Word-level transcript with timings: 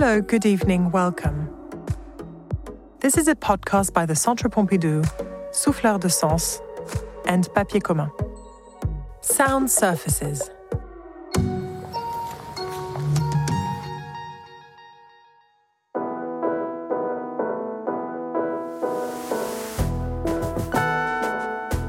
Hello, 0.00 0.20
good 0.20 0.46
evening, 0.46 0.92
welcome. 0.92 1.50
This 3.00 3.18
is 3.18 3.26
a 3.26 3.34
podcast 3.34 3.92
by 3.92 4.06
the 4.06 4.14
Centre 4.14 4.48
Pompidou, 4.48 5.04
Souffleur 5.50 5.98
de 5.98 6.08
Sens, 6.08 6.60
and 7.26 7.52
Papier 7.52 7.80
Commun. 7.80 8.08
Sound 9.22 9.68
surfaces. 9.68 10.50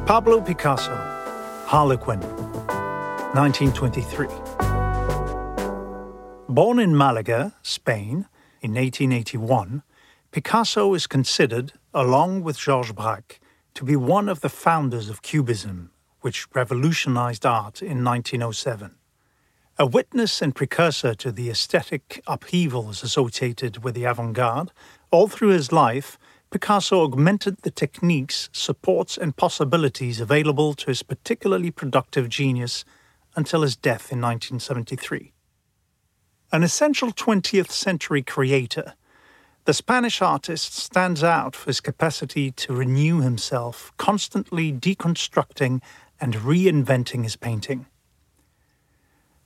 Pablo 0.08 0.42
Picasso, 0.42 0.96
Harlequin, 1.68 2.20
1923. 3.36 4.59
Born 6.52 6.80
in 6.80 6.98
Malaga, 6.98 7.54
Spain, 7.62 8.26
in 8.60 8.74
1881, 8.74 9.84
Picasso 10.32 10.96
is 10.96 11.06
considered, 11.06 11.74
along 11.94 12.42
with 12.42 12.58
Georges 12.58 12.92
Braque, 12.92 13.40
to 13.76 13.84
be 13.84 13.96
one 13.96 14.28
of 14.28 14.42
the 14.42 14.50
founders 14.50 15.10
of 15.10 15.22
Cubism, 15.22 15.92
which 16.22 16.48
revolutionized 16.56 17.46
art 17.46 17.84
in 17.84 18.04
1907. 18.04 18.96
A 19.78 19.86
witness 19.86 20.42
and 20.42 20.56
precursor 20.56 21.14
to 21.14 21.32
the 21.32 21.52
aesthetic 21.52 22.20
upheavals 22.26 23.04
associated 23.04 23.84
with 23.84 23.94
the 23.94 24.06
avant 24.06 24.34
garde, 24.34 24.72
all 25.12 25.28
through 25.28 25.50
his 25.50 25.72
life, 25.72 26.18
Picasso 26.50 27.04
augmented 27.04 27.58
the 27.62 27.70
techniques, 27.70 28.50
supports, 28.52 29.20
and 29.20 29.38
possibilities 29.38 30.20
available 30.20 30.74
to 30.74 30.88
his 30.88 31.04
particularly 31.04 31.70
productive 31.70 32.28
genius 32.28 32.86
until 33.36 33.62
his 33.62 33.76
death 33.76 34.12
in 34.12 34.20
1973. 34.20 35.32
An 36.52 36.64
essential 36.64 37.12
20th 37.12 37.70
century 37.70 38.24
creator, 38.24 38.96
the 39.66 39.74
Spanish 39.74 40.20
artist 40.20 40.76
stands 40.76 41.24
out 41.24 41.56
for 41.56 41.68
his 41.70 41.80
capacity 41.80 42.50
to 42.54 42.74
renew 42.74 43.22
himself, 43.22 43.94
constantly 43.98 44.74
deconstructing 44.74 45.80
and 46.20 46.34
reinventing 46.34 47.22
his 47.22 47.36
painting. 47.36 47.86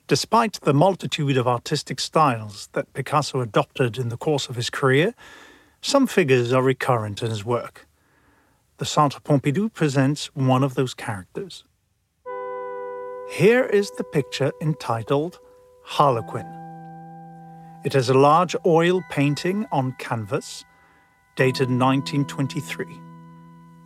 Despite 0.08 0.62
the 0.62 0.74
multitude 0.74 1.36
of 1.36 1.46
artistic 1.46 2.00
styles 2.00 2.70
that 2.72 2.94
Picasso 2.94 3.42
adopted 3.42 3.98
in 3.98 4.08
the 4.08 4.18
course 4.18 4.48
of 4.48 4.56
his 4.56 4.70
career, 4.70 5.14
some 5.82 6.08
figures 6.08 6.54
are 6.54 6.64
recurrent 6.64 7.22
in 7.22 7.30
his 7.30 7.44
work. 7.44 7.86
The 8.78 8.86
Centre 8.86 9.20
Pompidou 9.20 9.74
presents 9.74 10.28
one 10.28 10.64
of 10.64 10.76
those 10.76 10.94
characters. 10.94 11.66
Here 13.30 13.66
is 13.66 13.92
the 13.92 14.06
picture 14.06 14.54
entitled 14.62 15.40
Harlequin. 15.84 16.63
It 17.84 17.96
is 17.96 18.08
a 18.08 18.14
large 18.14 18.56
oil 18.66 19.04
painting 19.10 19.66
on 19.70 19.92
canvas, 20.00 20.64
dated 21.36 21.68
1923. 21.68 22.88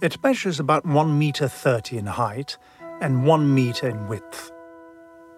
It 0.03 0.21
measures 0.21 0.59
about 0.59 0.85
1 0.85 1.17
meter 1.17 1.47
30 1.47 1.97
in 1.97 2.05
height 2.05 2.59
and 3.01 3.25
1 3.25 3.55
meter 3.55 3.89
in 3.89 4.07
width. 4.07 4.51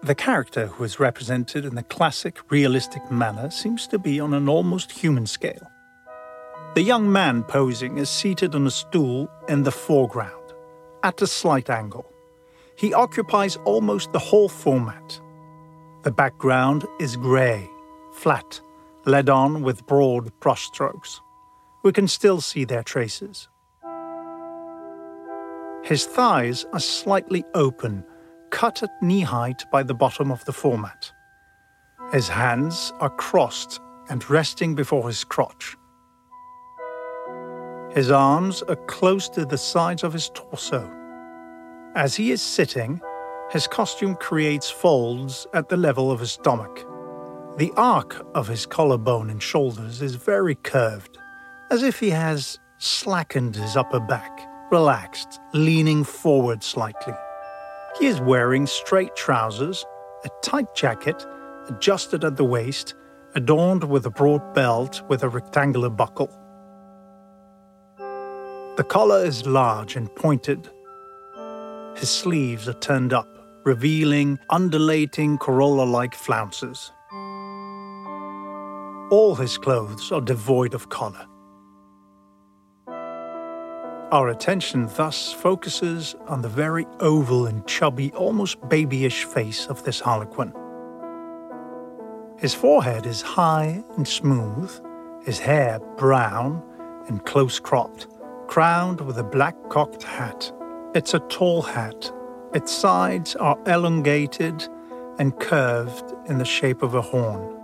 The 0.02 0.14
character 0.14 0.66
who 0.66 0.84
is 0.84 1.00
represented 1.00 1.64
in 1.64 1.74
the 1.74 1.82
classic 1.84 2.36
realistic 2.50 3.10
manner 3.10 3.50
seems 3.50 3.86
to 3.86 3.98
be 3.98 4.20
on 4.20 4.34
an 4.34 4.46
almost 4.46 4.92
human 4.92 5.26
scale. 5.26 5.70
The 6.74 6.82
young 6.82 7.10
man 7.10 7.44
posing 7.44 7.96
is 7.96 8.10
seated 8.10 8.54
on 8.54 8.66
a 8.66 8.70
stool 8.70 9.30
in 9.48 9.62
the 9.62 9.72
foreground, 9.72 10.52
at 11.02 11.22
a 11.22 11.26
slight 11.26 11.70
angle. 11.70 12.04
He 12.76 12.92
occupies 12.92 13.56
almost 13.64 14.12
the 14.12 14.18
whole 14.18 14.50
format. 14.50 15.18
The 16.02 16.12
background 16.12 16.86
is 16.98 17.16
grey, 17.16 17.66
flat, 18.12 18.60
led 19.06 19.28
on 19.28 19.62
with 19.62 19.86
broad 19.86 20.32
brushstrokes. 20.40 21.20
We 21.82 21.92
can 21.92 22.08
still 22.08 22.40
see 22.40 22.64
their 22.64 22.82
traces. 22.82 23.48
His 25.82 26.04
thighs 26.04 26.66
are 26.72 26.80
slightly 26.80 27.44
open, 27.54 28.04
cut 28.50 28.82
at 28.82 28.90
knee 29.02 29.22
height 29.22 29.64
by 29.72 29.82
the 29.82 29.94
bottom 29.94 30.30
of 30.30 30.44
the 30.44 30.52
format. 30.52 31.10
His 32.12 32.28
hands 32.28 32.92
are 33.00 33.10
crossed 33.10 33.80
and 34.08 34.28
resting 34.28 34.74
before 34.74 35.06
his 35.06 35.24
crotch. 35.24 35.76
His 37.94 38.10
arms 38.10 38.62
are 38.62 38.76
close 38.76 39.28
to 39.30 39.44
the 39.44 39.58
sides 39.58 40.04
of 40.04 40.12
his 40.12 40.30
torso. 40.34 40.88
As 41.96 42.14
he 42.14 42.30
is 42.30 42.42
sitting, 42.42 43.00
his 43.50 43.66
costume 43.66 44.14
creates 44.16 44.70
folds 44.70 45.46
at 45.54 45.68
the 45.68 45.76
level 45.76 46.12
of 46.12 46.20
his 46.20 46.32
stomach. 46.32 46.86
The 47.56 47.72
arc 47.76 48.24
of 48.34 48.48
his 48.48 48.64
collarbone 48.64 49.28
and 49.28 49.42
shoulders 49.42 50.00
is 50.00 50.14
very 50.14 50.54
curved, 50.54 51.18
as 51.70 51.82
if 51.82 51.98
he 52.00 52.10
has 52.10 52.58
slackened 52.78 53.56
his 53.56 53.76
upper 53.76 54.00
back, 54.00 54.46
relaxed, 54.70 55.40
leaning 55.52 56.04
forward 56.04 56.62
slightly. 56.62 57.12
He 57.98 58.06
is 58.06 58.20
wearing 58.20 58.66
straight 58.66 59.14
trousers, 59.16 59.84
a 60.24 60.28
tight 60.42 60.74
jacket, 60.74 61.26
adjusted 61.68 62.24
at 62.24 62.36
the 62.36 62.44
waist, 62.44 62.94
adorned 63.34 63.84
with 63.84 64.06
a 64.06 64.10
broad 64.10 64.54
belt 64.54 65.02
with 65.08 65.22
a 65.22 65.28
rectangular 65.28 65.90
buckle. 65.90 66.30
The 68.76 68.86
collar 68.88 69.24
is 69.24 69.44
large 69.44 69.96
and 69.96 70.14
pointed. 70.14 70.70
His 71.96 72.08
sleeves 72.08 72.68
are 72.68 72.80
turned 72.80 73.12
up, 73.12 73.28
revealing 73.64 74.38
undulating 74.48 75.36
corolla 75.36 75.84
like 75.84 76.14
flounces. 76.14 76.92
All 79.10 79.34
his 79.34 79.58
clothes 79.58 80.12
are 80.12 80.20
devoid 80.20 80.74
of 80.74 80.88
collar. 80.88 81.26
Our 84.12 84.28
attention 84.28 84.88
thus 84.96 85.32
focuses 85.32 86.16
on 86.26 86.42
the 86.42 86.48
very 86.48 86.86
oval 87.00 87.46
and 87.46 87.66
chubby, 87.66 88.12
almost 88.12 88.56
babyish 88.68 89.24
face 89.24 89.66
of 89.66 89.84
this 89.84 90.00
harlequin. 90.00 90.52
His 92.38 92.54
forehead 92.54 93.06
is 93.06 93.22
high 93.22 93.84
and 93.96 94.06
smooth, 94.06 94.72
his 95.24 95.38
hair 95.38 95.78
brown 95.96 96.62
and 97.08 97.24
close 97.24 97.60
cropped 97.60 98.06
crowned 98.50 99.00
with 99.02 99.16
a 99.16 99.22
black 99.22 99.54
cocked 99.68 100.02
hat. 100.02 100.52
It's 100.92 101.14
a 101.14 101.20
tall 101.20 101.62
hat. 101.62 102.12
Its 102.52 102.72
sides 102.72 103.36
are 103.36 103.56
elongated 103.64 104.66
and 105.20 105.38
curved 105.38 106.12
in 106.26 106.38
the 106.38 106.44
shape 106.44 106.82
of 106.82 106.96
a 106.96 107.00
horn. 107.00 107.59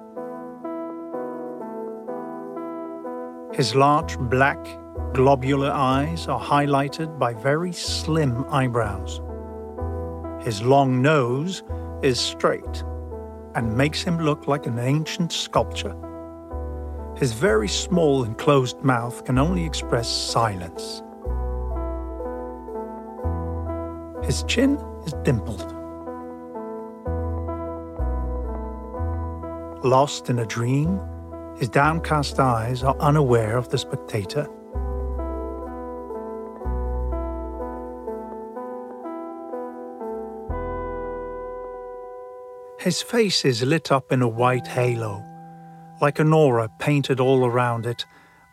His 3.56 3.74
large 3.74 4.18
black, 4.18 4.58
globular 5.14 5.70
eyes 5.70 6.28
are 6.28 6.38
highlighted 6.38 7.18
by 7.18 7.32
very 7.32 7.72
slim 7.72 8.44
eyebrows. 8.50 9.22
His 10.44 10.60
long 10.60 11.00
nose 11.00 11.62
is 12.02 12.20
straight 12.20 12.84
and 13.54 13.74
makes 13.74 14.02
him 14.02 14.18
look 14.18 14.46
like 14.46 14.66
an 14.66 14.78
ancient 14.78 15.32
sculpture. 15.32 15.96
His 17.16 17.32
very 17.32 17.66
small 17.66 18.24
and 18.24 18.36
closed 18.36 18.82
mouth 18.82 19.24
can 19.24 19.38
only 19.38 19.64
express 19.64 20.06
silence. 20.06 21.02
His 24.22 24.42
chin 24.42 24.76
is 25.06 25.14
dimpled. 25.22 25.72
Lost 29.82 30.28
in 30.28 30.40
a 30.40 30.44
dream, 30.44 31.00
his 31.58 31.68
downcast 31.68 32.38
eyes 32.38 32.82
are 32.82 32.96
unaware 33.00 33.56
of 33.56 33.68
the 33.68 33.78
spectator. 33.78 34.48
His 42.78 43.02
face 43.02 43.44
is 43.44 43.62
lit 43.62 43.90
up 43.90 44.12
in 44.12 44.22
a 44.22 44.28
white 44.28 44.66
halo 44.66 45.24
like 46.00 46.18
an 46.18 46.32
aura 46.32 46.68
painted 46.78 47.20
all 47.20 47.44
around 47.46 47.86
it 47.86 48.04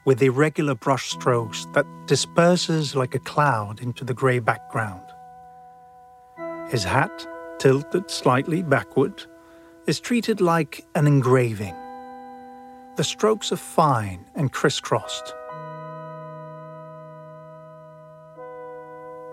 with 0.06 0.22
irregular 0.22 0.76
brush 0.76 1.12
strokes 1.12 1.66
that 1.74 1.86
disperses 2.08 2.96
like 2.96 3.16
a 3.16 3.20
cloud 3.20 3.82
into 3.82 4.04
the 4.04 4.14
grey 4.14 4.40
background. 4.40 5.04
His 6.70 6.84
hat, 6.84 7.28
tilted 7.60 8.10
slightly 8.10 8.64
backward, 8.64 9.24
is 9.88 10.00
treated 10.00 10.42
like 10.42 10.86
an 10.96 11.08
engraving. 11.08 11.76
The 12.96 13.04
strokes 13.04 13.52
are 13.52 13.58
fine 13.58 14.24
and 14.36 14.52
crisscrossed. 14.52 15.34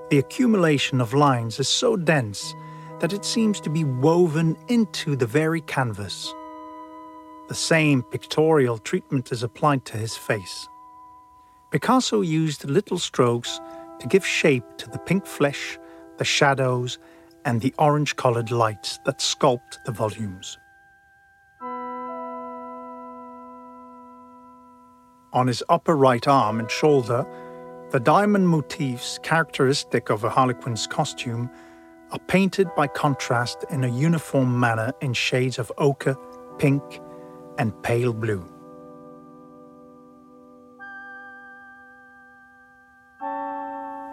The 0.08 0.18
accumulation 0.18 0.98
of 0.98 1.12
lines 1.12 1.60
is 1.60 1.68
so 1.68 1.94
dense 1.94 2.54
that 3.00 3.12
it 3.12 3.22
seems 3.22 3.60
to 3.60 3.68
be 3.68 3.84
woven 3.84 4.56
into 4.68 5.14
the 5.14 5.26
very 5.26 5.60
canvas. 5.60 6.32
The 7.48 7.54
same 7.54 8.02
pictorial 8.02 8.78
treatment 8.78 9.30
is 9.30 9.42
applied 9.42 9.84
to 9.86 9.98
his 9.98 10.16
face. 10.16 10.66
Picasso 11.70 12.22
used 12.22 12.64
little 12.64 12.98
strokes 12.98 13.60
to 14.00 14.06
give 14.06 14.26
shape 14.26 14.64
to 14.78 14.88
the 14.88 14.98
pink 14.98 15.26
flesh, 15.26 15.78
the 16.16 16.24
shadows, 16.24 16.98
and 17.44 17.60
the 17.60 17.74
orange 17.78 18.16
colored 18.16 18.50
lights 18.50 18.98
that 19.04 19.18
sculpt 19.18 19.76
the 19.84 19.92
volumes. 19.92 20.56
On 25.32 25.46
his 25.46 25.62
upper 25.68 25.96
right 25.96 26.26
arm 26.26 26.58
and 26.58 26.70
shoulder, 26.70 27.24
the 27.90 28.00
diamond 28.00 28.48
motifs 28.48 29.18
characteristic 29.22 30.10
of 30.10 30.24
a 30.24 30.30
harlequin's 30.30 30.86
costume 30.86 31.48
are 32.10 32.18
painted 32.26 32.68
by 32.76 32.88
contrast 32.88 33.64
in 33.70 33.84
a 33.84 33.88
uniform 33.88 34.58
manner 34.58 34.92
in 35.00 35.12
shades 35.12 35.58
of 35.58 35.70
ochre, 35.78 36.16
pink, 36.58 36.82
and 37.58 37.80
pale 37.82 38.12
blue. 38.12 38.44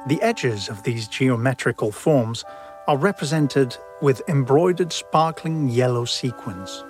The 0.07 0.19
edges 0.21 0.69
of 0.69 0.83
these 0.83 1.07
geometrical 1.07 1.91
forms 1.91 2.45
are 2.87 2.97
represented 2.97 3.75
with 4.01 4.21
embroidered 4.29 4.93
sparkling 4.93 5.67
yellow 5.67 6.05
sequins. 6.05 6.83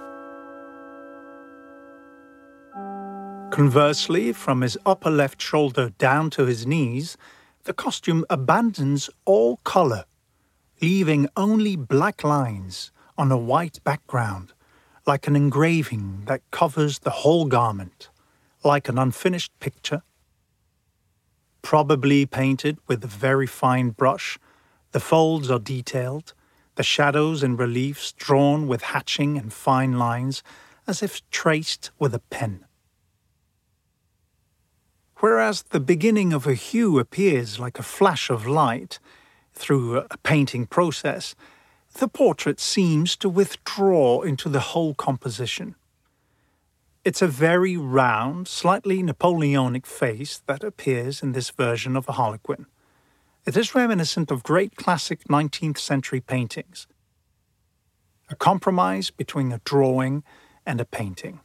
Conversely, 3.57 4.33
from 4.33 4.62
his 4.62 4.77
upper 4.86 5.09
left 5.09 5.42
shoulder 5.42 5.89
down 5.98 6.30
to 6.30 6.45
his 6.45 6.68
knees, 6.68 7.18
the 7.63 7.74
costume 7.74 8.24
abandons 8.30 9.09
all 9.25 9.57
colour, 9.63 10.06
leaving 10.80 11.27
only 11.36 11.75
black 11.75 12.24
lines 12.24 12.92
on 13.18 13.31
a 13.31 13.36
white 13.36 13.83
background, 13.83 14.54
like 15.07 15.25
an 15.25 15.36
engraving 15.36 16.21
that 16.25 16.44
covers 16.51 17.00
the 17.00 17.25
whole 17.25 17.45
garment, 17.45 18.12
like 18.63 18.88
an 18.88 19.00
unfinished 19.00 19.51
picture. 19.60 20.03
Probably 21.63 22.27
painted 22.27 22.77
with 22.86 23.03
a 23.03 23.07
very 23.07 23.48
fine 23.48 23.89
brush, 23.89 24.38
the 24.92 25.00
folds 25.00 25.50
are 25.50 25.57
detailed, 25.57 26.36
the 26.75 26.83
shadows 26.83 27.42
and 27.42 27.57
reliefs 27.57 28.12
drawn 28.12 28.68
with 28.68 28.83
hatching 28.94 29.36
and 29.36 29.51
fine 29.51 29.98
lines, 29.98 30.44
as 30.86 31.01
if 31.01 31.27
traced 31.31 31.89
with 31.98 32.13
a 32.13 32.19
pen. 32.19 32.67
Whereas 35.19 35.64
the 35.64 35.80
beginning 35.80 36.31
of 36.31 36.46
a 36.46 36.54
hue 36.54 37.00
appears 37.00 37.60
like 37.60 37.80
a 37.80 37.84
flash 37.84 38.30
of 38.30 38.46
light 38.46 39.00
through 39.54 39.98
a 39.98 40.18
painting 40.22 40.68
process, 40.68 41.34
the 41.96 42.08
portrait 42.08 42.60
seems 42.60 43.16
to 43.18 43.30
withdraw 43.30 44.22
into 44.22 44.48
the 44.48 44.60
whole 44.60 44.94
composition. 44.94 45.75
It's 47.04 47.24
a 47.24 47.28
very 47.28 47.75
round, 47.78 48.48
slightly 48.48 49.02
Napoleonic 49.02 49.88
face 49.88 50.42
that 50.46 50.64
appears 50.64 51.24
in 51.24 51.31
this 51.31 51.50
version 51.50 51.96
of 51.96 52.08
a 52.08 52.13
harlequin. 52.13 52.68
It 53.46 53.58
is 53.58 53.74
reminiscent 53.74 54.30
of 54.30 54.44
great 54.44 54.75
classic 54.75 55.24
19th 55.24 55.80
century 55.80 56.20
paintings, 56.22 56.86
a 58.30 58.36
compromise 58.36 59.10
between 59.10 59.52
a 59.52 59.62
drawing 59.63 60.24
and 60.66 60.80
a 60.80 60.86
painting. 60.86 61.40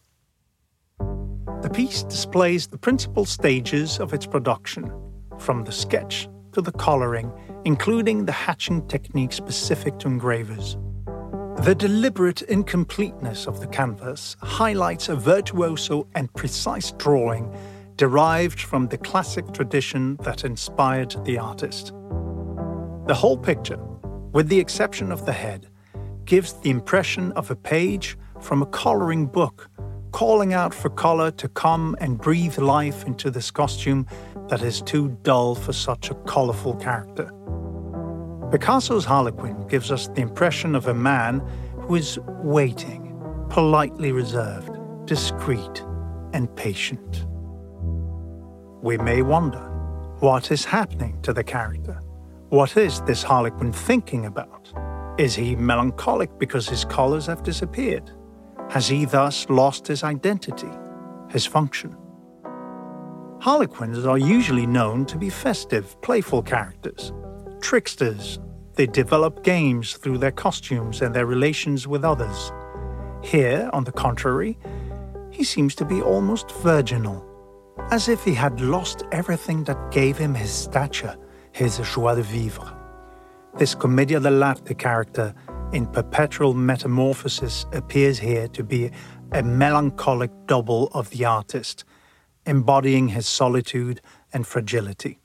The 1.73 1.79
piece 1.79 2.03
displays 2.03 2.67
the 2.67 2.77
principal 2.77 3.25
stages 3.25 3.99
of 3.99 4.13
its 4.13 4.27
production, 4.27 4.93
from 5.39 5.65
the 5.65 5.73
sketch 5.73 6.29
to 6.53 6.61
the 6.61 6.71
colouring, 6.73 7.33
including 7.65 8.27
the 8.27 8.33
hatching 8.33 8.87
technique 8.89 9.33
specific 9.33 9.99
to 10.01 10.09
engravers. 10.09 10.77
The 11.65 11.75
deliberate 11.75 12.43
incompleteness 12.43 13.47
of 13.47 13.61
the 13.61 13.69
canvas 13.69 14.37
highlights 14.43 15.09
a 15.09 15.17
virtuoso 15.17 16.07
and 16.15 16.31
precise 16.35 16.93
drawing 16.99 17.57
derived 17.97 18.61
from 18.61 18.89
the 18.89 18.99
classic 18.99 19.51
tradition 19.55 20.17
that 20.25 20.45
inspired 20.45 21.17
the 21.25 21.39
artist. 21.39 21.87
The 23.07 23.17
whole 23.17 23.39
picture, 23.39 23.83
with 24.35 24.51
the 24.51 24.61
exception 24.61 25.11
of 25.11 25.25
the 25.25 25.33
head, 25.33 25.71
gives 26.27 26.53
the 26.53 26.69
impression 26.69 27.33
of 27.33 27.51
a 27.51 27.57
page 27.57 28.19
from 28.43 28.61
a 28.61 28.67
colouring 28.67 29.25
book 29.25 29.71
calling 30.13 30.53
out 30.53 30.73
for 30.73 30.91
colour 30.91 31.31
to 31.33 31.49
come 31.49 31.97
and 32.01 32.19
breathe 32.19 32.59
life 32.59 33.05
into 33.05 33.31
this 33.31 33.51
costume 33.51 34.07
that 34.49 34.63
is 34.63 34.83
too 34.83 35.09
dull 35.23 35.55
for 35.55 35.73
such 35.73 36.11
a 36.11 36.15
colourful 36.27 36.75
character. 36.77 37.31
Picasso's 38.51 39.07
Harlequin 39.07 39.67
gives 39.67 39.91
us 39.91 40.09
the 40.09 40.21
impression 40.21 40.75
of 40.75 40.87
a 40.87 40.95
man 40.95 41.41
who 41.81 41.95
is 41.95 42.19
waiting, 42.43 43.17
politely 43.49 44.13
reserved, 44.13 44.79
discreet, 45.07 45.83
and 46.35 46.55
patient. 46.55 47.25
We 48.83 48.99
may 48.99 49.23
wonder 49.23 49.71
what 50.21 50.51
is 50.51 50.65
happening 50.65 51.21
to 51.23 51.33
the 51.33 51.43
character. 51.43 52.01
What 52.51 52.77
is 52.77 53.01
this 53.03 53.23
Harlequin 53.23 53.73
thinking 53.73 54.27
about? 54.27 54.73
Is 55.19 55.35
he 55.35 55.57
melancholic 55.57 56.39
because 56.39 56.69
his 56.69 56.85
colours 56.85 57.27
have 57.27 57.43
disappeared? 57.43 58.11
Has 58.73 58.89
he 58.89 59.05
thus 59.05 59.47
lost 59.51 59.87
his 59.87 60.03
identity, 60.03 60.71
his 61.29 61.45
function? 61.45 61.95
Harlequins 63.39 64.07
are 64.07 64.17
usually 64.17 64.67
known 64.67 65.05
to 65.07 65.19
be 65.19 65.29
festive, 65.29 66.01
playful 66.01 66.43
characters, 66.43 67.13
tricksters. 67.61 68.39
They 68.77 68.87
develop 68.87 69.45
games 69.45 69.93
through 69.99 70.17
their 70.17 70.31
costumes 70.31 71.03
and 71.03 71.15
their 71.15 71.27
relations 71.27 71.87
with 71.87 72.03
others. 72.03 72.51
Here, 73.23 73.69
on 73.75 73.85
the 73.85 73.93
contrary, 73.93 74.59
he 75.31 75.45
seems 75.45 75.75
to 75.75 75.85
be 75.85 76.01
almost 76.01 76.51
virginal, 76.63 77.23
as 77.91 78.09
if 78.09 78.25
he 78.25 78.33
had 78.33 78.59
lost 78.63 79.03
everything 79.13 79.65
that 79.65 79.91
gave 79.91 80.17
him 80.17 80.35
his 80.35 80.51
stature, 80.51 81.19
his 81.53 81.77
joie 81.77 82.15
de 82.15 82.23
vivre. 82.23 82.75
This 83.59 83.75
commedia 83.75 84.19
dell'arte 84.19 84.79
character 84.79 85.35
in 85.73 85.87
perpetual 85.87 86.53
metamorphosis 86.53 87.65
appears 87.73 88.19
here 88.19 88.47
to 88.49 88.63
be 88.63 88.91
a 89.33 89.43
melancholic 89.43 90.31
double 90.47 90.89
of 90.93 91.09
the 91.11 91.25
artist, 91.25 91.85
embodying 92.45 93.09
his 93.09 93.27
solitude 93.27 94.01
and 94.33 94.47
fragility. 94.47 95.19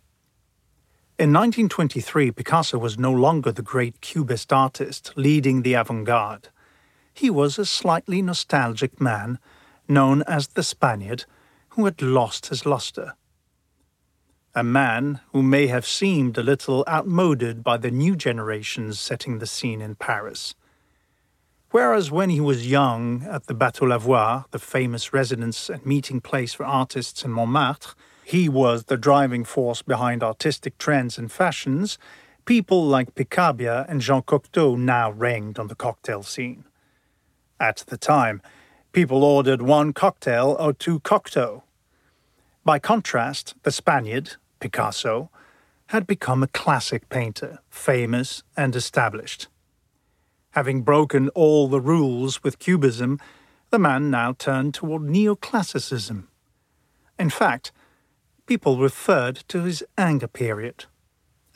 In 1.20 1.34
1923, 1.34 2.32
Picasso 2.32 2.78
was 2.78 2.98
no 2.98 3.12
longer 3.12 3.52
the 3.52 3.62
great 3.62 4.00
Cubist 4.02 4.54
artist 4.54 5.12
leading 5.16 5.64
the 5.64 5.74
avant 5.74 6.06
garde. 6.06 6.50
He 7.14 7.30
was 7.30 7.58
a 7.58 7.66
slightly 7.66 8.22
nostalgic 8.22 9.02
man, 9.02 9.40
known 9.88 10.22
as 10.28 10.50
the 10.50 10.64
Spaniard, 10.64 11.26
who 11.70 11.86
had 11.86 12.02
lost 12.02 12.48
his 12.48 12.66
luster. 12.66 13.16
A 14.57 14.63
man 14.63 15.19
who 15.33 15.44
may 15.44 15.68
have 15.68 15.86
seemed 15.86 16.36
a 16.36 16.42
little 16.42 16.83
outmoded 16.89 17.64
by 17.64 17.78
the 17.78 17.92
new 17.92 18.16
generations 18.16 18.99
setting 18.99 19.37
the 19.37 19.45
scene 19.45 19.81
in 19.81 19.94
Paris. 19.94 20.56
Whereas 21.69 22.09
when 22.09 22.31
he 22.31 22.42
was 22.42 22.68
young 22.68 23.21
at 23.30 23.45
the 23.45 23.54
Bateau 23.54 23.85
Lavoir, 23.85 24.45
the 24.49 24.57
famous 24.57 25.14
residence 25.14 25.69
and 25.69 25.85
meeting 25.85 26.21
place 26.21 26.56
for 26.56 26.66
artists 26.66 27.23
in 27.23 27.30
Montmartre, 27.30 27.94
he 28.26 28.49
was 28.49 28.85
the 28.85 28.97
driving 28.97 29.44
force 29.44 29.83
behind 29.83 30.23
artistic 30.23 30.80
trends 30.80 31.19
and 31.19 31.31
fashions, 31.31 31.99
people 32.45 32.83
like 32.83 33.14
Picabia 33.14 33.85
and 33.87 34.02
Jean 34.02 34.23
Cocteau 34.23 34.76
now 34.76 35.11
reigned 35.11 35.59
on 35.59 35.68
the 35.68 35.76
cocktail 35.76 36.23
scene. 36.23 36.64
At 37.59 37.83
the 37.90 37.97
time, 37.97 38.42
people 38.92 39.23
ordered 39.23 39.61
one 39.61 39.94
cocktail 39.94 40.57
or 40.59 40.73
two 40.73 40.99
Cocteau. 41.02 41.61
By 42.66 42.80
contrast, 42.80 43.54
the 43.61 43.71
Spaniard, 43.71 44.35
Picasso, 44.59 45.30
had 45.87 46.06
become 46.06 46.44
a 46.44 46.47
classic 46.47 47.07
painter, 47.09 47.59
famous 47.69 48.44
and 48.56 48.76
established. 48.76 49.47
Having 50.52 50.81
broken 50.81 51.30
all 51.30 51.68
the 51.68 51.81
rules 51.81 52.44
with 52.44 52.59
Cubism, 52.59 53.19
the 53.69 53.80
man 53.80 54.09
now 54.09 54.33
turned 54.33 54.73
toward 54.73 55.04
neoclassicism. 55.04 56.28
In 57.19 57.30
fact, 57.30 57.71
people 58.45 58.78
referred 58.80 59.44
to 59.49 59.64
his 59.64 59.83
Ingres 59.97 60.30
period. 60.33 60.85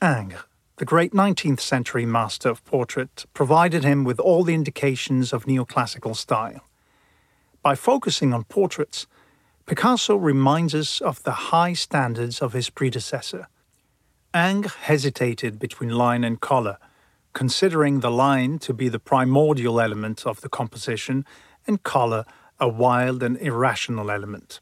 Ingres, 0.01 0.43
the 0.77 0.86
great 0.86 1.13
19th 1.13 1.60
century 1.60 2.05
master 2.05 2.50
of 2.50 2.63
portrait, 2.65 3.25
provided 3.34 3.84
him 3.84 4.03
with 4.03 4.20
all 4.20 4.43
the 4.43 4.53
indications 4.53 5.34
of 5.34 5.46
neoclassical 5.46 6.15
style. 6.15 6.62
By 7.62 7.75
focusing 7.75 8.34
on 8.34 8.46
portraits, 8.46 9.08
Picasso 9.65 10.15
reminds 10.15 10.75
us 10.75 11.01
of 11.01 11.24
the 11.24 11.32
high 11.32 11.74
standards 11.74 12.41
of 12.41 12.53
his 12.53 12.70
predecessor. 12.70 13.48
Ingres 14.34 14.74
hesitated 14.74 15.60
between 15.60 15.89
line 15.89 16.24
and 16.24 16.41
colour, 16.41 16.77
considering 17.34 18.00
the 18.00 18.12
line 18.12 18.60
to 18.60 18.74
be 18.74 18.89
the 18.89 19.00
primordial 19.00 19.80
element 19.80 20.25
of 20.25 20.41
the 20.41 20.50
composition 20.50 21.25
and 21.68 21.84
colour 21.84 22.25
a 22.60 22.68
wild 22.68 23.24
and 23.24 23.38
irrational 23.38 24.12
element. 24.12 24.60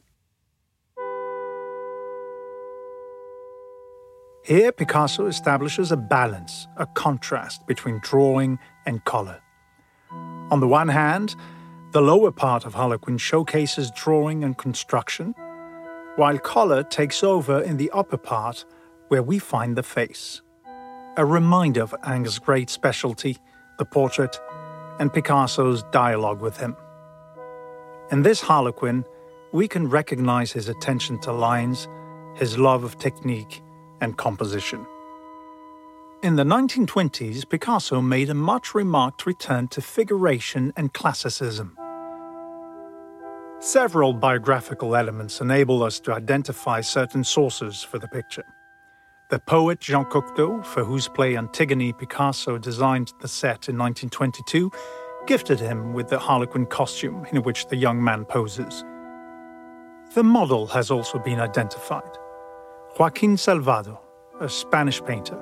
Here, 4.45 4.71
Picasso 4.71 5.27
establishes 5.27 5.91
a 5.91 5.97
balance, 5.97 6.67
a 6.77 6.87
contrast 6.87 7.67
between 7.67 7.99
drawing 8.01 8.57
and 8.85 9.03
colour. 9.05 9.41
On 10.49 10.59
the 10.59 10.67
one 10.67 10.87
hand, 10.87 11.35
the 11.91 12.01
lower 12.01 12.31
part 12.31 12.65
of 12.65 12.75
Harlequin 12.75 13.17
showcases 13.17 13.91
drawing 13.91 14.43
and 14.43 14.57
construction, 14.57 15.33
while 16.17 16.37
colour 16.37 16.83
takes 16.83 17.23
over 17.23 17.61
in 17.61 17.77
the 17.77 17.89
upper 17.91 18.17
part 18.17 18.63
where 19.07 19.23
we 19.23 19.39
find 19.39 19.75
the 19.75 19.83
face. 19.83 20.41
A 21.17 21.25
reminder 21.25 21.81
of 21.81 21.95
Ingres' 22.05 22.37
great 22.37 22.69
specialty, 22.69 23.37
the 23.79 23.85
portrait, 23.85 24.39
and 24.99 25.11
Picasso's 25.11 25.81
dialogue 25.91 26.41
with 26.41 26.57
him. 26.57 26.75
In 28.11 28.21
this 28.21 28.41
Harlequin, 28.41 29.03
we 29.51 29.67
can 29.67 29.89
recognize 29.89 30.51
his 30.51 30.69
attention 30.69 31.19
to 31.21 31.31
lines, 31.31 31.87
his 32.35 32.59
love 32.59 32.83
of 32.83 32.99
technique 32.99 33.63
and 33.99 34.15
composition. 34.15 34.85
In 36.21 36.35
the 36.35 36.43
1920s, 36.43 37.49
Picasso 37.49 38.01
made 38.01 38.29
a 38.29 38.35
much 38.35 38.75
remarked 38.75 39.25
return 39.25 39.69
to 39.69 39.81
figuration 39.81 40.71
and 40.75 40.93
classicism. 40.93 41.78
Several 43.61 44.13
biographical 44.13 44.95
elements 44.95 45.41
enable 45.41 45.83
us 45.83 45.99
to 46.01 46.13
identify 46.13 46.79
certain 46.79 47.25
sources 47.25 47.83
for 47.83 47.99
the 47.99 48.07
picture. 48.07 48.45
The 49.29 49.39
poet 49.39 49.81
Jean 49.81 50.05
Cocteau, 50.05 50.65
for 50.65 50.85
whose 50.85 51.09
play 51.09 51.35
Antigone 51.35 51.91
Picasso 51.91 52.57
designed 52.57 53.11
the 53.19 53.27
set 53.27 53.67
in 53.67 53.77
1922, 53.77 54.71
gifted 55.27 55.59
him 55.59 55.91
with 55.91 56.07
the 56.07 56.17
harlequin 56.17 56.67
costume 56.67 57.25
in 57.33 57.43
which 57.43 57.67
the 57.67 57.75
young 57.75 58.01
man 58.01 58.23
poses. 58.23 58.85
The 60.13 60.23
model 60.23 60.65
has 60.67 60.89
also 60.89 61.19
been 61.19 61.41
identified 61.41 62.17
Joaquin 62.97 63.35
Salvado, 63.35 63.99
a 64.39 64.47
Spanish 64.47 65.03
painter. 65.03 65.37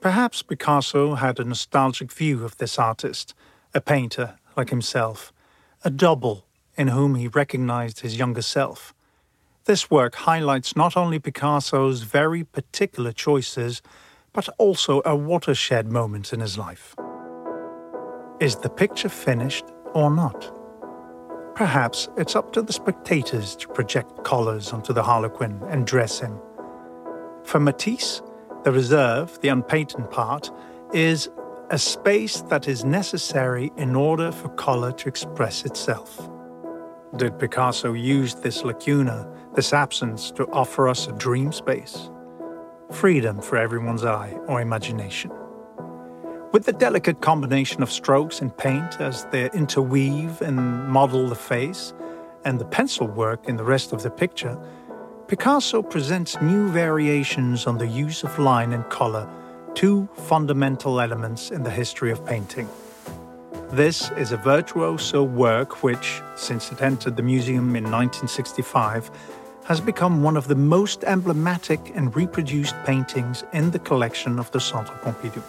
Perhaps 0.00 0.42
Picasso 0.42 1.14
had 1.14 1.38
a 1.38 1.44
nostalgic 1.44 2.10
view 2.10 2.44
of 2.44 2.56
this 2.56 2.80
artist, 2.80 3.32
a 3.72 3.80
painter 3.80 4.36
like 4.56 4.70
himself, 4.70 5.32
a 5.84 5.90
double 5.90 6.46
in 6.76 6.88
whom 6.88 7.14
he 7.14 7.28
recognized 7.28 8.00
his 8.00 8.18
younger 8.18 8.42
self. 8.42 8.94
This 9.64 9.90
work 9.90 10.14
highlights 10.14 10.76
not 10.76 10.96
only 10.96 11.18
Picasso's 11.18 12.02
very 12.02 12.44
particular 12.44 13.12
choices, 13.12 13.82
but 14.32 14.48
also 14.58 15.02
a 15.04 15.16
watershed 15.16 15.90
moment 15.90 16.32
in 16.32 16.40
his 16.40 16.56
life. 16.56 16.94
Is 18.38 18.56
the 18.56 18.68
picture 18.68 19.08
finished 19.08 19.64
or 19.94 20.10
not? 20.10 20.52
Perhaps 21.56 22.10
it's 22.18 22.36
up 22.36 22.52
to 22.52 22.60
the 22.60 22.72
spectators 22.72 23.56
to 23.56 23.68
project 23.68 24.24
colours 24.24 24.72
onto 24.72 24.92
the 24.92 25.02
Harlequin 25.02 25.58
and 25.68 25.86
dress 25.86 26.20
him. 26.20 26.38
For 27.44 27.58
Matisse, 27.58 28.20
the 28.62 28.72
reserve, 28.72 29.40
the 29.40 29.48
unpainted 29.48 30.10
part, 30.10 30.50
is 30.92 31.30
a 31.70 31.78
space 31.78 32.42
that 32.42 32.68
is 32.68 32.84
necessary 32.84 33.72
in 33.76 33.96
order 33.96 34.30
for 34.30 34.48
colour 34.50 34.92
to 34.92 35.08
express 35.08 35.64
itself. 35.64 36.28
Did 37.16 37.38
Picasso 37.40 37.92
use 37.92 38.34
this 38.34 38.62
lacuna, 38.62 39.28
this 39.54 39.72
absence, 39.72 40.30
to 40.32 40.46
offer 40.52 40.88
us 40.88 41.08
a 41.08 41.12
dream 41.12 41.50
space? 41.50 42.08
Freedom 42.92 43.40
for 43.40 43.56
everyone's 43.56 44.04
eye 44.04 44.38
or 44.46 44.60
imagination. 44.60 45.32
With 46.52 46.66
the 46.66 46.72
delicate 46.72 47.20
combination 47.20 47.82
of 47.82 47.90
strokes 47.90 48.40
and 48.40 48.56
paint 48.56 49.00
as 49.00 49.24
they 49.26 49.50
interweave 49.50 50.40
and 50.42 50.88
model 50.88 51.28
the 51.28 51.34
face, 51.34 51.92
and 52.44 52.60
the 52.60 52.64
pencil 52.64 53.08
work 53.08 53.48
in 53.48 53.56
the 53.56 53.64
rest 53.64 53.92
of 53.92 54.04
the 54.04 54.10
picture, 54.10 54.56
Picasso 55.26 55.82
presents 55.82 56.40
new 56.40 56.68
variations 56.68 57.66
on 57.66 57.78
the 57.78 57.88
use 57.88 58.22
of 58.22 58.38
line 58.38 58.72
and 58.72 58.88
color, 58.88 59.28
two 59.76 60.08
fundamental 60.14 61.02
elements 61.02 61.50
in 61.50 61.62
the 61.62 61.70
history 61.70 62.10
of 62.10 62.24
painting. 62.24 62.66
This 63.70 64.10
is 64.12 64.32
a 64.32 64.38
virtuoso 64.38 65.22
work 65.22 65.82
which, 65.82 66.22
since 66.34 66.72
it 66.72 66.80
entered 66.80 67.14
the 67.14 67.22
museum 67.22 67.76
in 67.76 67.84
1965, 67.84 69.10
has 69.64 69.80
become 69.80 70.22
one 70.22 70.36
of 70.36 70.48
the 70.48 70.54
most 70.54 71.04
emblematic 71.04 71.92
and 71.94 72.16
reproduced 72.16 72.74
paintings 72.86 73.44
in 73.52 73.70
the 73.70 73.78
collection 73.78 74.38
of 74.38 74.50
the 74.52 74.60
Centre 74.60 74.98
Pompidou. 75.02 75.42